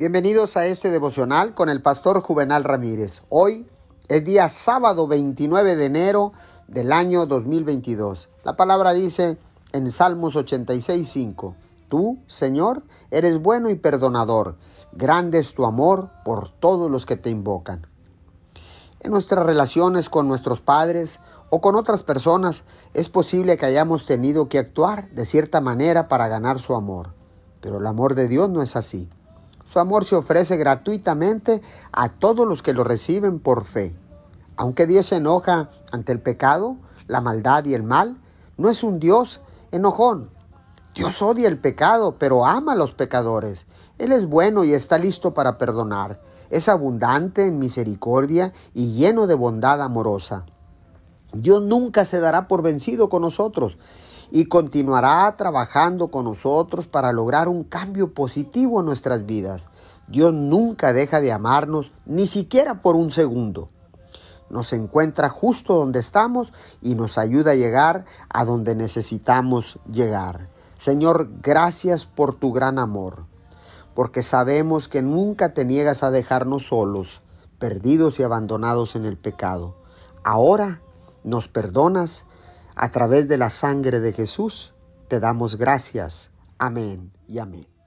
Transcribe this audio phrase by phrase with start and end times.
[0.00, 3.20] Bienvenidos a este devocional con el pastor Juvenal Ramírez.
[3.28, 3.68] Hoy
[4.08, 6.32] es día sábado 29 de enero
[6.68, 8.30] del año 2022.
[8.42, 9.36] La palabra dice
[9.74, 11.54] en Salmos 86:5,
[11.90, 14.56] Tú, Señor, eres bueno y perdonador,
[14.92, 17.86] grande es tu amor por todos los que te invocan.
[19.00, 21.20] En nuestras relaciones con nuestros padres
[21.50, 22.64] o con otras personas
[22.94, 27.12] es posible que hayamos tenido que actuar de cierta manera para ganar su amor,
[27.60, 29.10] pero el amor de Dios no es así.
[29.70, 31.62] Su amor se ofrece gratuitamente
[31.92, 33.94] a todos los que lo reciben por fe.
[34.56, 38.20] Aunque Dios se enoja ante el pecado, la maldad y el mal,
[38.56, 40.30] no es un Dios enojón.
[40.96, 43.66] Dios odia el pecado, pero ama a los pecadores.
[43.98, 46.20] Él es bueno y está listo para perdonar.
[46.50, 50.46] Es abundante en misericordia y lleno de bondad amorosa.
[51.32, 53.78] Dios nunca se dará por vencido con nosotros
[54.30, 59.68] y continuará trabajando con nosotros para lograr un cambio positivo en nuestras vidas.
[60.08, 63.68] Dios nunca deja de amarnos, ni siquiera por un segundo.
[64.48, 70.48] Nos encuentra justo donde estamos y nos ayuda a llegar a donde necesitamos llegar.
[70.76, 73.26] Señor, gracias por tu gran amor,
[73.94, 77.20] porque sabemos que nunca te niegas a dejarnos solos,
[77.60, 79.76] perdidos y abandonados en el pecado.
[80.24, 80.80] Ahora
[81.22, 82.24] nos perdonas
[82.74, 84.74] a través de la sangre de Jesús,
[85.08, 86.30] te damos gracias.
[86.58, 87.79] Amén y amén.